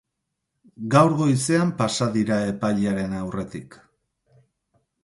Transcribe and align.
Gaur 0.95 1.13
goizean 1.19 1.75
pasa 1.83 2.09
dira 2.17 2.41
epailearen 2.55 3.15
aurretik. 3.21 3.79